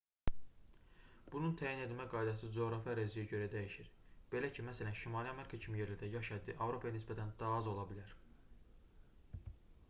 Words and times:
bunun 1.33 1.51
təyin 1.59 1.83
edilmə 1.83 2.07
qaydası 2.13 2.49
coğrafi 2.55 2.91
əraziyə 2.93 3.25
görə 3.33 3.49
dəyişir 3.57 3.91
belə 4.33 4.49
ki 4.55 4.65
məsələn 4.71 4.97
şimali 5.03 5.33
amerika 5.35 5.61
kimi 5.67 5.81
yerlərdə 5.83 6.11
yaş 6.17 6.33
həddi 6.37 6.57
avropaya 6.69 6.97
nisbətən 6.99 7.31
daha 7.43 7.61
az 7.61 7.71
ola 7.75 7.87
bilər 7.93 8.19